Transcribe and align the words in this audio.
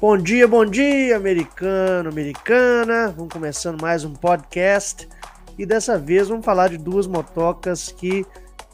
Bom 0.00 0.18
dia, 0.18 0.46
bom 0.46 0.66
dia, 0.66 1.16
americano, 1.16 2.10
americana. 2.10 3.08
Vamos 3.16 3.32
começando 3.32 3.80
mais 3.80 4.04
um 4.04 4.12
podcast 4.12 5.08
e 5.58 5.64
dessa 5.64 5.98
vez 5.98 6.28
vamos 6.28 6.44
falar 6.44 6.68
de 6.68 6.76
duas 6.76 7.06
motocas 7.06 7.88
que 7.88 8.26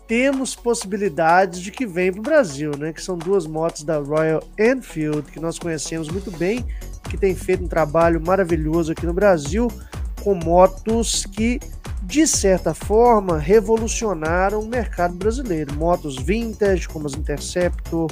temos 0.09 0.57
possibilidades 0.57 1.61
de 1.61 1.71
que 1.71 1.87
venham 1.87 2.15
para 2.15 2.21
o 2.21 2.25
Brasil, 2.25 2.73
né? 2.77 2.93
Que 2.93 3.01
são 3.01 3.17
duas 3.17 3.47
motos 3.47 3.85
da 3.85 3.99
Royal 3.99 4.43
Enfield 4.59 5.31
que 5.31 5.39
nós 5.39 5.57
conhecemos 5.57 6.09
muito 6.09 6.33
bem, 6.33 6.67
que 7.09 7.17
tem 7.17 7.33
feito 7.33 7.63
um 7.63 7.69
trabalho 7.69 8.21
maravilhoso 8.21 8.91
aqui 8.91 9.07
no 9.07 9.13
Brasil 9.13 9.69
com 10.25 10.35
motos 10.35 11.25
que 11.27 11.61
de 12.11 12.27
certa 12.27 12.75
forma 12.75 13.39
revolucionaram 13.39 14.61
o 14.61 14.67
mercado 14.67 15.15
brasileiro. 15.15 15.73
Motos 15.77 16.17
vintage 16.17 16.89
como 16.89 17.07
as 17.07 17.15
Interceptor 17.15 18.11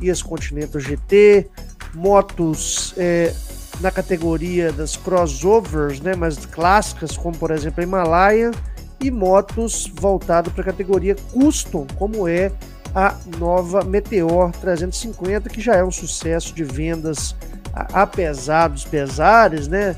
e 0.00 0.10
as 0.10 0.22
Continental 0.22 0.80
GT, 0.80 1.48
motos 1.92 2.94
é, 2.96 3.34
na 3.80 3.90
categoria 3.90 4.72
das 4.72 4.96
crossovers, 4.96 6.00
né, 6.00 6.14
mais 6.14 6.46
clássicas, 6.46 7.16
como 7.16 7.36
por 7.36 7.50
exemplo 7.50 7.80
a 7.80 7.82
Himalaia, 7.82 8.52
e 9.00 9.10
motos 9.10 9.90
voltadas 9.92 10.52
para 10.52 10.62
a 10.62 10.66
categoria 10.66 11.16
custom, 11.32 11.84
como 11.98 12.28
é 12.28 12.52
a 12.94 13.16
nova 13.38 13.82
Meteor 13.82 14.52
350, 14.52 15.48
que 15.48 15.60
já 15.60 15.74
é 15.74 15.82
um 15.82 15.90
sucesso 15.90 16.54
de 16.54 16.62
vendas 16.62 17.34
apesar 17.74 18.68
dos 18.68 18.84
pesares, 18.84 19.66
né? 19.66 19.96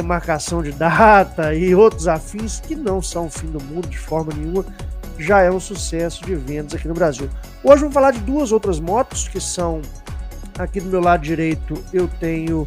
Remarcação 0.00 0.62
de 0.62 0.72
data 0.72 1.54
e 1.54 1.74
outros 1.74 2.06
afins 2.06 2.60
que 2.60 2.74
não 2.74 3.02
são 3.02 3.26
o 3.26 3.30
fim 3.30 3.48
do 3.48 3.60
mundo 3.60 3.88
de 3.88 3.98
forma 3.98 4.32
nenhuma, 4.32 4.64
já 5.18 5.40
é 5.40 5.50
um 5.50 5.58
sucesso 5.58 6.24
de 6.24 6.34
vendas 6.36 6.74
aqui 6.74 6.86
no 6.86 6.94
Brasil. 6.94 7.28
Hoje 7.64 7.80
vamos 7.80 7.94
falar 7.94 8.12
de 8.12 8.20
duas 8.20 8.52
outras 8.52 8.78
motos 8.78 9.26
que 9.26 9.40
são 9.40 9.82
Aqui 10.58 10.80
do 10.80 10.90
meu 10.90 11.00
lado 11.00 11.22
direito 11.22 11.80
eu 11.92 12.08
tenho 12.18 12.66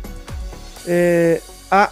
é, 0.88 1.42
a 1.70 1.92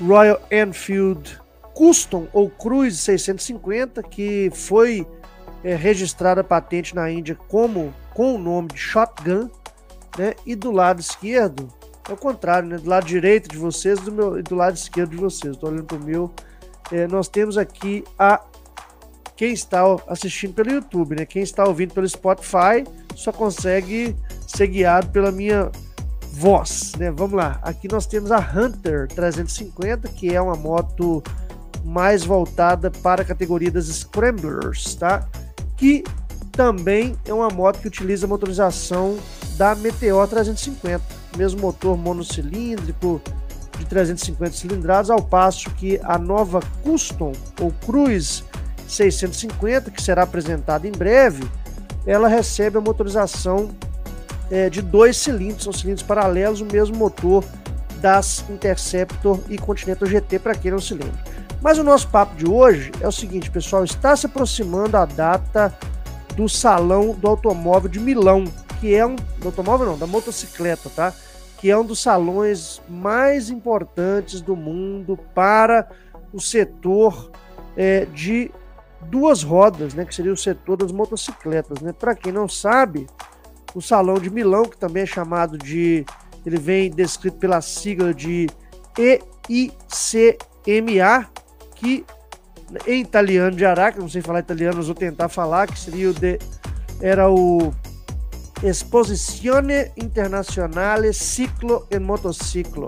Royal 0.00 0.40
Enfield 0.48 1.40
Custom 1.74 2.28
ou 2.32 2.48
Cruise 2.48 2.96
650, 2.96 4.00
que 4.04 4.48
foi 4.54 5.04
é, 5.64 5.74
registrada 5.74 6.44
patente 6.44 6.94
na 6.94 7.10
Índia 7.10 7.36
como 7.48 7.92
com 8.14 8.36
o 8.36 8.38
nome 8.38 8.68
de 8.68 8.78
Shotgun, 8.78 9.50
né? 10.16 10.34
E 10.46 10.54
do 10.54 10.70
lado 10.70 11.00
esquerdo 11.00 11.68
é 12.08 12.12
o 12.12 12.16
contrário, 12.16 12.68
né? 12.68 12.78
Do 12.78 12.88
lado 12.88 13.06
direito 13.06 13.48
de 13.48 13.56
vocês 13.56 14.00
do 14.00 14.10
meu, 14.10 14.38
e 14.38 14.42
do 14.42 14.54
lado 14.54 14.74
esquerdo 14.76 15.10
de 15.10 15.16
vocês. 15.16 15.54
Estou 15.54 15.70
olhando 15.70 15.84
para 15.84 15.96
o 15.96 16.02
meu. 16.02 16.32
É, 16.90 17.06
nós 17.06 17.28
temos 17.28 17.58
aqui 17.58 18.04
a 18.18 18.40
quem 19.36 19.52
está 19.52 19.82
assistindo 20.08 20.54
pelo 20.54 20.70
YouTube, 20.70 21.14
né? 21.14 21.26
Quem 21.26 21.42
está 21.42 21.64
ouvindo 21.64 21.94
pelo 21.94 22.08
Spotify 22.08 22.84
só 23.14 23.30
consegue 23.30 24.16
ser 24.46 24.66
guiado 24.68 25.10
pela 25.10 25.30
minha 25.30 25.70
voz, 26.32 26.92
né? 26.98 27.10
Vamos 27.10 27.36
lá. 27.36 27.60
Aqui 27.62 27.88
nós 27.90 28.06
temos 28.06 28.32
a 28.32 28.38
Hunter 28.38 29.06
350, 29.08 30.08
que 30.08 30.34
é 30.34 30.40
uma 30.40 30.56
moto 30.56 31.22
mais 31.84 32.24
voltada 32.24 32.90
para 32.90 33.22
a 33.22 33.24
categoria 33.24 33.70
das 33.70 33.86
Scramblers, 33.86 34.94
tá? 34.94 35.26
Que 35.76 36.02
também 36.52 37.16
é 37.24 37.32
uma 37.32 37.48
moto 37.48 37.80
que 37.80 37.86
utiliza 37.86 38.26
a 38.26 38.28
motorização 38.28 39.16
da 39.56 39.74
Meteor 39.74 40.26
350, 40.26 41.02
mesmo 41.36 41.60
motor 41.60 41.96
monocilíndrico 41.96 43.20
de 43.78 43.84
350 43.84 44.52
cilindradas, 44.52 45.10
ao 45.10 45.22
passo 45.22 45.70
que 45.70 46.00
a 46.02 46.18
nova 46.18 46.60
Custom 46.82 47.32
ou 47.60 47.72
Cruise 47.84 48.42
650, 48.86 49.90
que 49.90 50.02
será 50.02 50.22
apresentada 50.22 50.88
em 50.88 50.92
breve, 50.92 51.48
ela 52.06 52.28
recebe 52.28 52.78
a 52.78 52.80
motorização 52.80 53.70
é, 54.50 54.70
de 54.70 54.80
dois 54.80 55.16
cilindros, 55.16 55.64
são 55.64 55.72
cilindros 55.72 56.02
paralelos, 56.02 56.60
o 56.60 56.66
mesmo 56.66 56.96
motor 56.96 57.44
das 58.00 58.44
Interceptor 58.48 59.38
e 59.48 59.58
Continental 59.58 60.08
GT, 60.08 60.38
para 60.38 60.54
quem 60.54 60.70
não 60.70 60.80
se 60.80 60.94
lembra. 60.94 61.22
Mas 61.60 61.76
o 61.78 61.84
nosso 61.84 62.08
papo 62.08 62.36
de 62.36 62.48
hoje 62.48 62.92
é 63.00 63.08
o 63.08 63.12
seguinte, 63.12 63.50
pessoal, 63.50 63.84
está 63.84 64.16
se 64.16 64.26
aproximando 64.26 64.96
a 64.96 65.04
data 65.04 65.76
do 66.36 66.48
Salão 66.48 67.14
do 67.14 67.26
Automóvel 67.26 67.90
de 67.90 67.98
Milão, 67.98 68.44
que 68.80 68.94
é 68.94 69.04
um 69.04 69.16
do 69.16 69.46
automóvel 69.46 69.86
não, 69.86 69.98
da 69.98 70.06
motocicleta, 70.06 70.88
tá? 70.94 71.12
Que 71.58 71.70
é 71.70 71.76
um 71.76 71.84
dos 71.84 72.00
salões 72.00 72.80
mais 72.88 73.50
importantes 73.50 74.40
do 74.40 74.56
mundo 74.56 75.18
para 75.34 75.88
o 76.32 76.40
setor 76.40 77.30
é, 77.76 78.06
de 78.06 78.50
duas 79.02 79.42
rodas, 79.42 79.94
né, 79.94 80.04
que 80.04 80.14
seria 80.14 80.32
o 80.32 80.36
setor 80.36 80.76
das 80.76 80.92
motocicletas, 80.92 81.80
né? 81.80 81.92
Para 81.92 82.14
quem 82.14 82.32
não 82.32 82.48
sabe, 82.48 83.06
o 83.74 83.80
Salão 83.80 84.18
de 84.18 84.30
Milão, 84.30 84.64
que 84.64 84.76
também 84.76 85.02
é 85.04 85.06
chamado 85.06 85.56
de, 85.56 86.04
ele 86.44 86.58
vem 86.58 86.90
descrito 86.90 87.38
pela 87.38 87.60
sigla 87.60 88.12
de 88.12 88.48
EICMA, 88.98 89.70
que 91.74 92.04
em 92.86 93.00
italiano 93.00 93.56
de 93.56 93.64
Araca, 93.64 94.00
não 94.00 94.08
sei 94.08 94.20
falar 94.20 94.40
italiano, 94.40 94.76
mas 94.76 94.86
vou 94.86 94.94
tentar 94.94 95.28
falar, 95.28 95.66
que 95.66 95.78
seria 95.78 96.10
o 96.10 96.14
de, 96.14 96.38
era 97.00 97.30
o 97.30 97.72
Exposizione 98.62 99.92
Internazionale 99.96 101.12
Ciclo 101.12 101.86
e 101.90 101.98
Motociclo, 101.98 102.86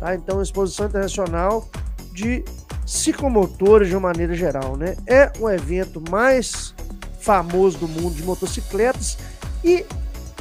tá? 0.00 0.14
Então, 0.14 0.40
exposição 0.40 0.86
internacional 0.86 1.68
de 2.12 2.44
ciclomotores 2.86 3.88
de 3.88 3.94
uma 3.94 4.08
maneira 4.08 4.34
geral, 4.34 4.76
né? 4.76 4.96
É 5.06 5.30
o 5.38 5.48
evento 5.50 6.02
mais 6.10 6.74
famoso 7.20 7.78
do 7.78 7.88
mundo 7.88 8.14
de 8.14 8.22
motocicletas 8.22 9.18
e 9.62 9.84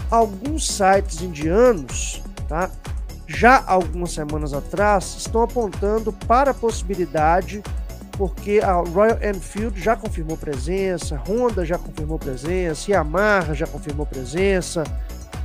alguns 0.10 0.68
sites 0.68 1.22
indianos, 1.22 2.22
tá? 2.48 2.70
Já 3.28 3.64
algumas 3.66 4.12
semanas 4.12 4.54
atrás 4.54 5.16
estão 5.18 5.42
apontando 5.42 6.12
para 6.12 6.52
a 6.52 6.54
possibilidade 6.54 7.64
porque 8.18 8.60
a 8.64 8.74
Royal 8.74 9.18
Enfield 9.24 9.80
já 9.80 9.96
confirmou 9.96 10.38
presença, 10.38 11.22
Honda 11.28 11.66
já 11.66 11.78
confirmou 11.78 12.20
presença, 12.20 12.92
Yamaha 12.92 13.54
já 13.54 13.68
confirmou 13.68 14.06
presença, 14.06 14.84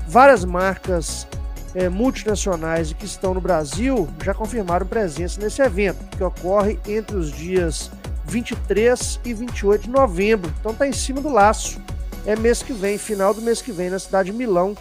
várias 0.07 0.45
marcas 0.45 1.27
é, 1.75 1.89
multinacionais 1.89 2.93
que 2.93 3.05
estão 3.05 3.35
no 3.35 3.41
Brasil 3.41 4.09
já 4.23 4.35
confirmaram 4.35 4.87
presença 4.87 5.41
nesse 5.41 5.63
evento, 5.63 6.17
que 6.17 6.23
ocorre 6.23 6.79
entre 6.87 7.17
os 7.17 7.33
dias 7.33 7.91
23 8.27 9.21
e 9.25 9.33
28 9.33 9.83
de 9.85 9.91
novembro. 9.91 10.53
Então 10.61 10.73
está 10.73 10.87
em 10.87 10.93
cima 10.93 11.21
do 11.21 11.31
laço. 11.31 11.81
É 12.27 12.37
mês 12.37 12.63
que 12.63 12.73
vem, 12.73 12.99
final 12.99 13.33
do 13.33 13.41
mês 13.41 13.63
que 13.63 13.73
vem, 13.73 13.89
na 13.89 13.99
cidade 13.99 14.31
de 14.31 14.37
Milão, 14.37 14.77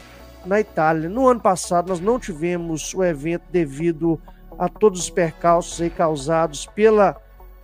na 0.45 0.59
Itália. 0.59 1.07
No 1.07 1.27
ano 1.27 1.39
passado 1.39 1.87
nós 1.87 2.01
não 2.01 2.19
tivemos 2.19 2.93
o 2.93 3.03
evento 3.03 3.43
devido 3.49 4.19
a 4.59 4.67
todos 4.67 4.99
os 4.99 5.09
percalços 5.09 5.79
causados 5.95 6.65
pela 6.65 7.15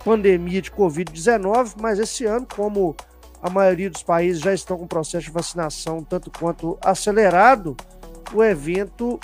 pandemia 0.04 0.60
de 0.60 0.70
Covid-19, 0.70 1.74
mas 1.80 1.98
esse 1.98 2.26
ano, 2.26 2.46
como 2.54 2.94
a 3.42 3.48
maioria 3.48 3.90
dos 3.90 4.02
países 4.02 4.42
já 4.42 4.52
estão 4.52 4.78
com 4.78 4.86
processo 4.86 5.26
de 5.26 5.32
vacinação 5.32 6.04
tanto 6.04 6.30
quanto 6.30 6.78
acelerado, 6.82 7.76
o 8.32 8.42
evento 8.44 9.18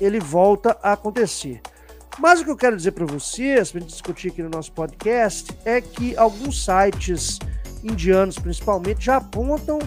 ele 0.00 0.20
volta 0.20 0.76
a 0.82 0.92
acontecer. 0.92 1.60
Mas 2.18 2.40
o 2.40 2.44
que 2.44 2.50
eu 2.50 2.56
quero 2.56 2.76
dizer 2.76 2.92
para 2.92 3.04
vocês, 3.04 3.70
para 3.70 3.80
discutir 3.80 4.28
aqui 4.28 4.42
no 4.42 4.48
nosso 4.48 4.72
podcast, 4.72 5.56
é 5.64 5.80
que 5.80 6.16
alguns 6.16 6.64
sites 6.64 7.38
indianos, 7.82 8.38
principalmente, 8.38 9.04
já 9.04 9.16
apontam 9.16 9.78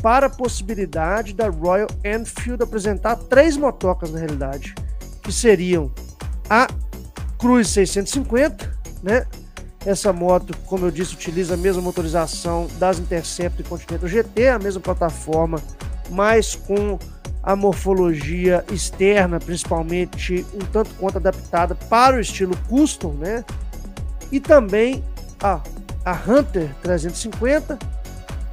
para 0.00 0.26
a 0.26 0.30
possibilidade 0.30 1.34
da 1.34 1.48
Royal 1.48 1.88
Enfield 2.04 2.62
apresentar 2.62 3.16
três 3.16 3.56
motocas 3.56 4.10
na 4.10 4.18
realidade, 4.18 4.74
que 5.22 5.32
seriam 5.32 5.92
a 6.48 6.68
Cruise 7.38 7.70
650, 7.70 8.76
né? 9.02 9.26
Essa 9.86 10.12
moto, 10.12 10.56
como 10.66 10.86
eu 10.86 10.90
disse, 10.90 11.14
utiliza 11.14 11.54
a 11.54 11.56
mesma 11.56 11.82
motorização 11.82 12.66
das 12.78 12.98
Interceptor 12.98 13.60
e 13.60 13.68
Continental 13.68 14.08
GT, 14.08 14.48
a 14.48 14.58
mesma 14.58 14.80
plataforma, 14.80 15.60
mas 16.10 16.54
com 16.54 16.98
a 17.42 17.54
morfologia 17.54 18.64
externa, 18.72 19.38
principalmente 19.38 20.46
um 20.54 20.64
tanto 20.72 20.90
quanto 20.94 21.18
adaptada 21.18 21.74
para 21.74 22.16
o 22.16 22.20
estilo 22.20 22.56
custom, 22.68 23.12
né? 23.12 23.44
E 24.32 24.40
também 24.40 25.04
a, 25.42 25.60
a 26.04 26.12
Hunter 26.12 26.74
350, 26.82 27.78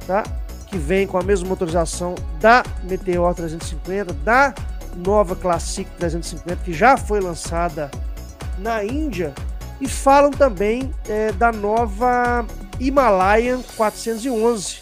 tá? 0.06 0.22
Que 0.66 0.76
vem 0.76 1.06
com 1.06 1.16
a 1.16 1.22
mesma 1.22 1.48
motorização 1.48 2.14
da 2.38 2.62
Meteor 2.84 3.34
350, 3.34 4.12
da 4.12 4.54
nova 4.94 5.34
Classic 5.34 5.90
350, 5.98 6.56
que 6.56 6.74
já 6.74 6.98
foi 6.98 7.20
lançada 7.20 7.90
na 8.58 8.84
Índia, 8.84 9.32
e 9.82 9.88
falam 9.88 10.30
também 10.30 10.94
é, 11.08 11.32
da 11.32 11.50
nova 11.50 12.46
Himalayan 12.78 13.60
411, 13.76 14.80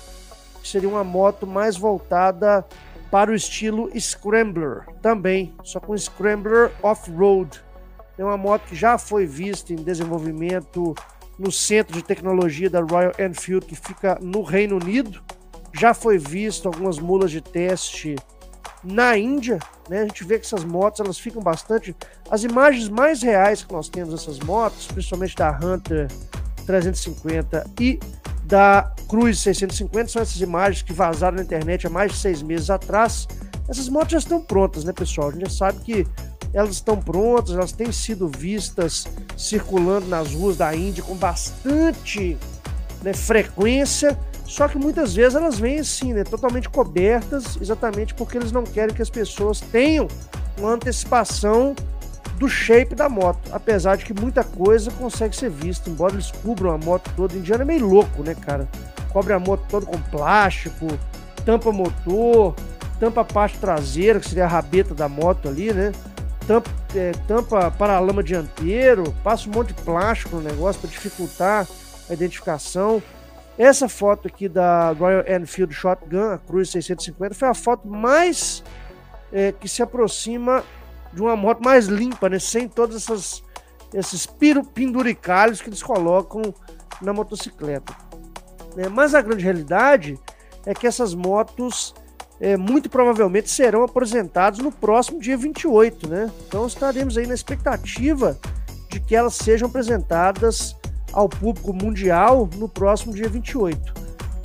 que 0.62 0.68
seria 0.68 0.90
uma 0.90 1.02
moto 1.02 1.46
mais 1.46 1.74
voltada 1.74 2.66
para 3.10 3.30
o 3.30 3.34
estilo 3.34 3.90
Scrambler 3.98 4.84
também, 5.00 5.54
só 5.64 5.80
com 5.80 5.96
Scrambler 5.96 6.70
Off-Road. 6.82 7.62
É 8.18 8.22
uma 8.22 8.36
moto 8.36 8.66
que 8.66 8.76
já 8.76 8.98
foi 8.98 9.24
vista 9.24 9.72
em 9.72 9.76
desenvolvimento 9.76 10.94
no 11.38 11.50
Centro 11.50 11.94
de 11.94 12.04
Tecnologia 12.04 12.68
da 12.68 12.82
Royal 12.82 13.12
Enfield, 13.18 13.64
que 13.64 13.74
fica 13.74 14.18
no 14.20 14.42
Reino 14.42 14.76
Unido. 14.76 15.22
Já 15.72 15.94
foi 15.94 16.18
visto 16.18 16.66
algumas 16.66 16.98
mulas 16.98 17.30
de 17.30 17.40
teste 17.40 18.16
na 18.82 19.16
Índia, 19.16 19.58
né? 19.88 20.00
A 20.00 20.02
gente 20.04 20.24
vê 20.24 20.38
que 20.38 20.46
essas 20.46 20.64
motos 20.64 21.00
elas 21.00 21.18
ficam 21.18 21.42
bastante. 21.42 21.94
As 22.30 22.42
imagens 22.42 22.88
mais 22.88 23.22
reais 23.22 23.62
que 23.62 23.72
nós 23.72 23.88
temos 23.88 24.12
dessas 24.12 24.38
motos, 24.40 24.86
principalmente 24.86 25.36
da 25.36 25.50
Hunter 25.62 26.08
350 26.66 27.66
e 27.78 28.00
da 28.44 28.92
Cruise 29.08 29.38
650, 29.40 30.08
são 30.08 30.22
essas 30.22 30.40
imagens 30.40 30.82
que 30.82 30.92
vazaram 30.92 31.36
na 31.36 31.42
internet 31.42 31.86
há 31.86 31.90
mais 31.90 32.12
de 32.12 32.18
seis 32.18 32.42
meses 32.42 32.70
atrás. 32.70 33.28
Essas 33.68 33.88
motos 33.88 34.12
já 34.12 34.18
estão 34.18 34.40
prontas, 34.40 34.84
né, 34.84 34.92
pessoal? 34.92 35.28
A 35.28 35.32
gente 35.32 35.42
já 35.42 35.50
sabe 35.50 35.80
que 35.80 36.06
elas 36.52 36.70
estão 36.70 36.96
prontas, 36.96 37.54
elas 37.54 37.72
têm 37.72 37.92
sido 37.92 38.28
vistas 38.28 39.06
circulando 39.36 40.06
nas 40.06 40.32
ruas 40.34 40.56
da 40.56 40.74
Índia 40.74 41.02
com 41.02 41.14
bastante 41.14 42.36
né, 43.02 43.12
frequência 43.12 44.18
só 44.50 44.66
que 44.66 44.76
muitas 44.76 45.14
vezes 45.14 45.36
elas 45.36 45.60
vêm 45.60 45.78
assim, 45.78 46.12
né, 46.12 46.24
totalmente 46.24 46.68
cobertas, 46.68 47.56
exatamente 47.60 48.12
porque 48.14 48.36
eles 48.36 48.50
não 48.50 48.64
querem 48.64 48.92
que 48.92 49.00
as 49.00 49.08
pessoas 49.08 49.60
tenham 49.60 50.08
uma 50.58 50.72
antecipação 50.72 51.72
do 52.36 52.48
shape 52.48 52.96
da 52.96 53.08
moto, 53.08 53.38
apesar 53.52 53.96
de 53.96 54.04
que 54.04 54.12
muita 54.12 54.42
coisa 54.42 54.90
consegue 54.90 55.36
ser 55.36 55.50
vista, 55.50 55.88
embora 55.88 56.14
eles 56.14 56.32
cubram 56.32 56.72
a 56.72 56.78
moto 56.78 57.12
toda. 57.14 57.36
Indiana 57.36 57.62
é 57.62 57.64
meio 57.64 57.86
louco, 57.86 58.24
né, 58.24 58.34
cara? 58.34 58.68
Cobre 59.12 59.32
a 59.32 59.38
moto 59.38 59.62
toda 59.68 59.86
com 59.86 60.00
plástico, 60.10 60.88
tampa 61.44 61.70
motor, 61.70 62.56
tampa 62.98 63.20
a 63.20 63.24
parte 63.24 63.56
traseira, 63.56 64.18
que 64.18 64.28
seria 64.28 64.46
a 64.46 64.48
rabeta 64.48 64.96
da 64.96 65.08
moto 65.08 65.48
ali, 65.48 65.72
né? 65.72 65.92
Tampa, 66.44 66.68
é, 66.96 67.12
tampa 67.28 67.70
paralama 67.70 68.20
dianteiro, 68.20 69.14
passa 69.22 69.48
um 69.48 69.52
monte 69.52 69.68
de 69.68 69.82
plástico 69.82 70.34
no 70.34 70.42
negócio 70.42 70.80
para 70.80 70.90
dificultar 70.90 71.68
a 72.08 72.12
identificação. 72.12 73.00
Essa 73.60 73.90
foto 73.90 74.26
aqui 74.26 74.48
da 74.48 74.92
Royal 74.92 75.22
Enfield 75.28 75.74
Shotgun, 75.74 76.30
a 76.30 76.38
Cruise 76.38 76.72
650, 76.72 77.34
foi 77.34 77.46
a 77.46 77.52
foto 77.52 77.86
mais 77.86 78.64
é, 79.30 79.52
que 79.52 79.68
se 79.68 79.82
aproxima 79.82 80.64
de 81.12 81.20
uma 81.20 81.36
moto 81.36 81.62
mais 81.62 81.84
limpa, 81.84 82.30
né? 82.30 82.38
Sem 82.38 82.66
todos 82.66 82.96
essas, 82.96 83.44
esses 83.92 84.26
penduricalhos 84.74 85.60
que 85.60 85.68
eles 85.68 85.82
colocam 85.82 86.40
na 87.02 87.12
motocicleta. 87.12 87.94
É, 88.78 88.88
mas 88.88 89.14
a 89.14 89.20
grande 89.20 89.44
realidade 89.44 90.18
é 90.64 90.72
que 90.72 90.86
essas 90.86 91.12
motos 91.12 91.94
é, 92.40 92.56
muito 92.56 92.88
provavelmente 92.88 93.50
serão 93.50 93.82
apresentadas 93.82 94.60
no 94.60 94.72
próximo 94.72 95.20
dia 95.20 95.36
28, 95.36 96.08
né? 96.08 96.30
Então 96.48 96.66
estaremos 96.66 97.18
aí 97.18 97.26
na 97.26 97.34
expectativa 97.34 98.38
de 98.88 99.00
que 99.00 99.14
elas 99.14 99.34
sejam 99.34 99.68
apresentadas 99.68 100.74
ao 101.12 101.28
público 101.28 101.72
mundial 101.72 102.48
no 102.56 102.68
próximo 102.68 103.12
dia 103.12 103.28
28. 103.28 103.94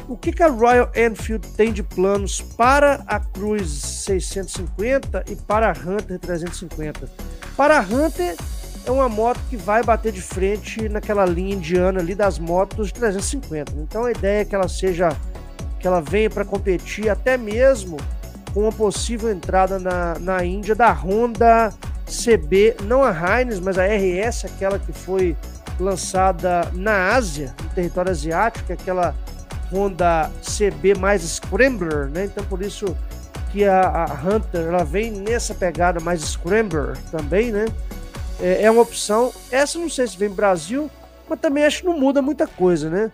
O 0.07 0.15
que, 0.15 0.31
que 0.31 0.43
a 0.43 0.47
Royal 0.47 0.91
Enfield 0.95 1.47
tem 1.49 1.73
de 1.73 1.81
planos 1.81 2.39
para 2.39 3.03
a 3.07 3.19
Cruise 3.19 3.81
650 3.81 5.25
e 5.27 5.35
para 5.35 5.67
a 5.67 5.71
Hunter 5.71 6.19
350? 6.19 7.09
Para 7.57 7.79
a 7.79 7.81
Hunter 7.81 8.35
é 8.85 8.91
uma 8.91 9.09
moto 9.09 9.39
que 9.49 9.57
vai 9.57 9.81
bater 9.81 10.11
de 10.11 10.21
frente 10.21 10.87
naquela 10.87 11.25
linha 11.25 11.55
indiana 11.55 11.99
ali 11.99 12.13
das 12.13 12.37
motos 12.37 12.87
de 12.87 12.93
350. 12.93 13.71
Então 13.77 14.05
a 14.05 14.11
ideia 14.11 14.41
é 14.41 14.45
que 14.45 14.53
ela 14.53 14.67
seja 14.67 15.09
que 15.79 15.87
ela 15.87 16.01
venha 16.01 16.29
para 16.29 16.45
competir 16.45 17.09
até 17.09 17.35
mesmo 17.35 17.97
com 18.53 18.61
uma 18.61 18.71
possível 18.71 19.31
entrada 19.31 19.79
na, 19.79 20.19
na 20.19 20.45
Índia 20.45 20.75
da 20.75 20.91
Honda 20.91 21.73
CB, 22.05 22.77
não 22.83 23.03
a 23.03 23.11
Heinz, 23.11 23.59
mas 23.59 23.77
a 23.77 23.85
RS, 23.85 24.45
aquela 24.45 24.77
que 24.77 24.93
foi 24.93 25.35
lançada 25.79 26.69
na 26.73 27.13
Ásia, 27.13 27.53
no 27.63 27.69
território 27.69 28.11
asiático, 28.11 28.71
é 28.71 28.73
aquela 28.73 29.15
Honda 29.71 30.31
CB 30.41 30.95
mais 30.95 31.21
Scrambler, 31.21 32.07
né? 32.09 32.25
Então 32.25 32.43
por 32.45 32.61
isso 32.61 32.95
que 33.51 33.65
a, 33.65 34.05
a, 34.05 34.13
Hunter 34.13 34.67
ela 34.67 34.83
vem 34.83 35.11
nessa 35.11 35.53
pegada 35.53 35.99
mais 35.99 36.21
Scrambler 36.21 36.97
também, 37.11 37.51
né? 37.51 37.65
É, 38.39 38.63
é, 38.63 38.71
uma 38.71 38.81
opção. 38.81 39.31
Essa 39.51 39.79
não 39.79 39.89
sei 39.89 40.07
se 40.07 40.17
vem 40.17 40.29
Brasil, 40.29 40.89
mas 41.27 41.39
também 41.39 41.65
acho 41.65 41.81
que 41.81 41.87
não 41.87 41.97
muda 41.97 42.21
muita 42.21 42.47
coisa, 42.47 42.89
né? 42.89 43.11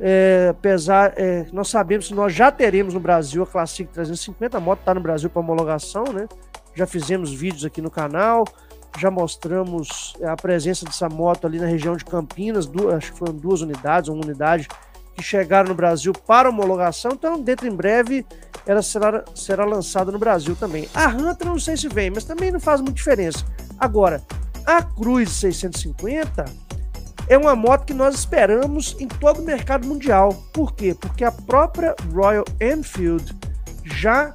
É, 0.00 0.48
apesar, 0.50 1.12
é, 1.16 1.46
nós 1.52 1.68
sabemos 1.68 2.08
que 2.08 2.14
nós 2.14 2.32
já 2.32 2.50
teremos 2.50 2.94
no 2.94 3.00
Brasil 3.00 3.42
a 3.42 3.46
Classic 3.46 3.88
350, 3.92 4.56
a 4.56 4.60
moto 4.60 4.80
está 4.80 4.92
no 4.92 5.00
Brasil 5.00 5.30
para 5.30 5.40
homologação, 5.40 6.04
né? 6.12 6.26
Já 6.74 6.86
fizemos 6.86 7.32
vídeos 7.32 7.64
aqui 7.64 7.80
no 7.80 7.90
canal 7.90 8.44
já 8.98 9.10
mostramos 9.10 10.14
a 10.22 10.36
presença 10.36 10.84
dessa 10.84 11.08
moto 11.08 11.46
ali 11.46 11.58
na 11.58 11.66
região 11.66 11.96
de 11.96 12.04
Campinas, 12.04 12.66
duas, 12.66 12.94
acho 12.94 13.12
que 13.12 13.18
foram 13.18 13.34
duas 13.34 13.60
unidades, 13.60 14.08
uma 14.08 14.24
unidade 14.24 14.68
que 15.16 15.22
chegaram 15.22 15.68
no 15.68 15.74
Brasil 15.74 16.12
para 16.12 16.48
homologação, 16.48 17.12
então 17.12 17.40
dentro 17.40 17.66
em 17.66 17.74
breve 17.74 18.24
ela 18.66 18.82
será, 18.82 19.24
será 19.34 19.64
lançada 19.64 20.10
no 20.10 20.18
Brasil 20.18 20.56
também. 20.56 20.88
A 20.94 21.08
Hunter 21.08 21.46
não 21.46 21.58
sei 21.58 21.76
se 21.76 21.88
vem, 21.88 22.10
mas 22.10 22.24
também 22.24 22.50
não 22.50 22.60
faz 22.60 22.80
muita 22.80 22.94
diferença. 22.94 23.44
Agora, 23.78 24.22
a 24.66 24.82
Cruise 24.82 25.32
650 25.32 26.44
é 27.28 27.38
uma 27.38 27.54
moto 27.54 27.84
que 27.84 27.94
nós 27.94 28.14
esperamos 28.14 28.96
em 28.98 29.08
todo 29.08 29.40
o 29.40 29.44
mercado 29.44 29.86
mundial. 29.86 30.32
Por 30.52 30.74
quê? 30.74 30.96
Porque 30.98 31.24
a 31.24 31.32
própria 31.32 31.94
Royal 32.12 32.44
Enfield 32.60 33.34
já 33.84 34.34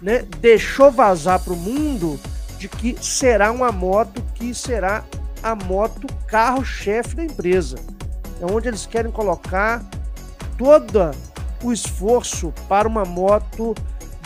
né, 0.00 0.24
deixou 0.40 0.90
vazar 0.90 1.40
para 1.40 1.52
o 1.52 1.56
mundo 1.56 2.18
de 2.62 2.68
que 2.68 2.96
será 3.00 3.50
uma 3.50 3.72
moto 3.72 4.22
que 4.36 4.54
será 4.54 5.02
a 5.42 5.52
moto 5.52 6.06
carro-chefe 6.28 7.16
da 7.16 7.24
empresa. 7.24 7.76
É 8.40 8.46
onde 8.46 8.68
eles 8.68 8.86
querem 8.86 9.10
colocar 9.10 9.82
todo 10.56 11.10
o 11.60 11.72
esforço 11.72 12.54
para 12.68 12.86
uma 12.86 13.04
moto 13.04 13.74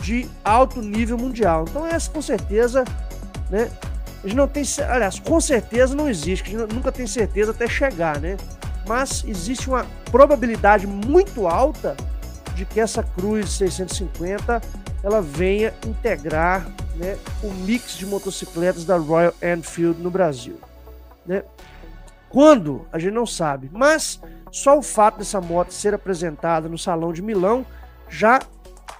de 0.03 0.29
alto 0.45 0.83
nível 0.83 1.17
mundial. 1.17 1.65
Então 1.67 1.87
essa 1.87 2.11
com 2.11 2.21
certeza, 2.21 2.85
né? 3.49 3.71
A 4.23 4.29
gente 4.29 4.37
não 4.37 4.47
tem, 4.47 4.63
aliás, 4.87 5.19
com 5.19 5.41
certeza 5.41 5.95
não 5.95 6.07
existe, 6.07 6.43
a 6.43 6.59
gente 6.59 6.75
nunca 6.75 6.93
tem 6.93 7.07
certeza 7.07 7.53
até 7.53 7.67
chegar, 7.67 8.21
né? 8.21 8.37
Mas 8.87 9.25
existe 9.27 9.67
uma 9.67 9.87
probabilidade 10.11 10.87
muito 10.87 11.47
alta 11.47 11.97
de 12.55 12.67
que 12.67 12.81
essa 12.81 13.03
Cruze 13.03 13.49
650 13.49 14.61
ela 15.03 15.23
venha 15.23 15.73
integrar 15.87 16.67
né, 16.97 17.19
o 17.43 17.53
mix 17.53 17.97
de 17.97 18.07
motocicletas 18.07 18.85
da 18.85 18.97
Royal 18.97 19.35
Enfield 19.43 20.01
no 20.01 20.11
Brasil. 20.11 20.59
Né? 21.25 21.43
Quando? 22.29 22.87
A 22.93 22.99
gente 22.99 23.15
não 23.15 23.27
sabe, 23.27 23.71
mas 23.73 24.21
só 24.51 24.79
o 24.79 24.83
fato 24.83 25.19
dessa 25.19 25.41
moto 25.41 25.73
ser 25.73 25.95
apresentada 25.95 26.69
no 26.69 26.79
Salão 26.79 27.13
de 27.13 27.23
Milão 27.23 27.65
já 28.09 28.41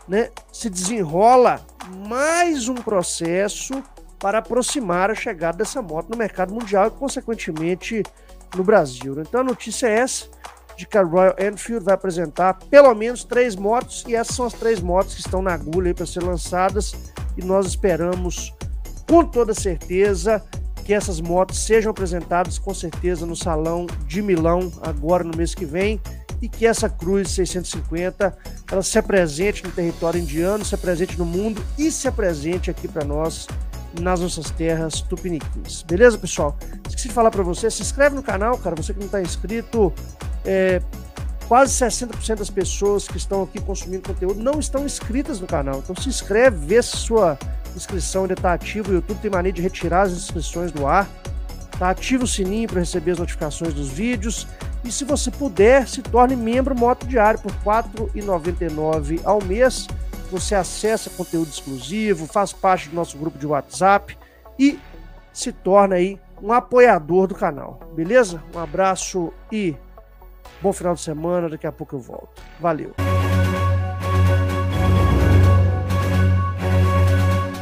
né, 0.07 0.31
se 0.53 0.69
desenrola 0.69 1.61
mais 2.09 2.69
um 2.69 2.75
processo 2.75 3.83
para 4.19 4.39
aproximar 4.39 5.11
a 5.11 5.15
chegada 5.15 5.59
dessa 5.59 5.83
moto 5.83 6.11
no 6.11 6.17
mercado 6.17 6.55
mundial 6.55 6.89
e, 6.89 6.91
consequentemente, 6.91 8.03
no 8.57 8.65
Brasil. 8.65 9.21
Então 9.21 9.41
a 9.41 9.45
notícia 9.45 9.87
é 9.87 9.99
essa 9.99 10.27
de 10.77 10.87
que 10.87 10.99
a 10.99 11.03
Royal 11.03 11.35
Enfield 11.39 11.85
vai 11.85 11.95
apresentar 11.95 12.55
pelo 12.71 12.95
menos 12.95 13.25
três 13.25 13.57
motos 13.57 14.05
e 14.07 14.15
essas 14.15 14.37
são 14.37 14.47
as 14.47 14.53
três 14.53 14.81
motos 14.81 15.15
que 15.15 15.21
estão 15.21 15.41
na 15.41 15.55
agulha 15.55 15.95
para 15.95 16.07
ser 16.07 16.23
lançadas 16.23 16.95
e 17.37 17.45
nós 17.45 17.67
esperamos 17.67 18.53
com 19.09 19.25
toda 19.25 19.55
certeza 19.55 20.43
que 20.85 20.95
essas 20.95 21.21
motos 21.21 21.65
sejam 21.65 21.91
apresentadas 21.91 22.59
com 22.59 22.73
certeza 22.73 23.27
no 23.27 23.35
Salão 23.35 23.87
de 24.07 24.23
Milão 24.23 24.73
agora 24.83 25.25
no 25.25 25.37
mês 25.37 25.55
que 25.55 25.65
vem 25.65 26.01
e 26.41 26.49
que 26.49 26.67
essa 26.67 26.89
Cruz 26.89 27.31
650 27.31 28.37
ela 28.71 28.83
se 28.83 28.99
apresente 28.99 29.65
no 29.65 29.71
território 29.71 30.21
indiano, 30.21 30.65
se 30.65 30.75
apresente 30.75 31.19
no 31.19 31.25
mundo 31.25 31.65
e 31.79 31.91
se 31.91 32.07
apresente 32.07 32.71
aqui 32.71 32.87
para 32.87 33.05
nós 33.05 33.47
nas 34.01 34.21
nossas 34.21 34.51
terras 34.51 35.01
tupiniquins. 35.01 35.83
Beleza, 35.83 36.19
pessoal? 36.19 36.57
Esqueci 36.89 37.09
de 37.09 37.15
falar 37.15 37.31
para 37.31 37.43
você, 37.43 37.71
se 37.71 37.83
inscreve 37.83 38.15
no 38.15 38.23
canal, 38.23 38.59
cara, 38.59 38.77
você 38.77 38.93
que 38.93 38.99
não 38.99 39.07
está 39.07 39.23
inscrito, 39.23 39.93
é, 40.45 40.83
quase 41.49 41.73
60% 41.73 42.37
das 42.37 42.51
pessoas 42.51 43.07
que 43.07 43.17
estão 43.17 43.43
aqui 43.43 43.61
consumindo 43.61 44.09
conteúdo 44.09 44.43
não 44.43 44.59
estão 44.59 44.85
inscritas 44.85 45.41
no 45.41 45.47
canal. 45.47 45.79
Então 45.79 45.95
se 45.95 46.09
inscreve, 46.09 46.57
vê 46.67 46.83
se 46.83 46.97
sua 46.97 47.39
inscrição 47.75 48.23
ainda 48.23 48.35
está 48.35 48.53
ativa. 48.53 48.91
O 48.91 48.95
YouTube 48.95 49.19
tem 49.21 49.31
mania 49.31 49.53
de 49.53 49.63
retirar 49.63 50.03
as 50.03 50.13
inscrições 50.13 50.73
do 50.73 50.87
ar. 50.87 51.09
Tá? 51.79 51.91
Ativa 51.91 52.25
o 52.25 52.27
sininho 52.27 52.69
para 52.69 52.81
receber 52.81 53.13
as 53.13 53.19
notificações 53.19 53.75
dos 53.75 53.89
vídeos. 53.89 54.47
E 54.85 54.91
se 54.91 55.05
você 55.05 55.31
puder, 55.31 55.87
se 55.89 56.03
torne 56.03 56.37
membro 56.37 56.79
Moto 56.79 57.07
Diário 57.07 57.41
por 57.41 57.53
R$ 57.53 57.59
4,99 58.15 59.21
ao 59.25 59.43
mês. 59.43 59.87
Você 60.31 60.55
acessa 60.55 61.11
conteúdo 61.11 61.49
exclusivo, 61.49 62.27
faz 62.27 62.53
parte 62.53 62.89
do 62.89 62.97
nosso 62.97 63.17
grupo 63.17 63.39
de 63.39 63.47
WhatsApp 63.47 64.19
e 64.59 64.79
se 65.33 65.53
torna 65.53 65.97
aí 65.97 66.19
um 66.43 66.53
apoiador 66.53 67.29
do 67.29 67.35
canal. 67.35 67.79
Beleza? 67.95 68.43
Um 68.55 68.59
abraço 68.59 69.33
e 69.53 69.77
Bom 70.61 70.73
final 70.73 70.95
de 70.95 71.01
semana, 71.01 71.49
daqui 71.49 71.67
a 71.67 71.73
pouco 71.73 71.97
eu 71.97 72.01
volto. 72.01 72.43
Valeu! 72.61 73.16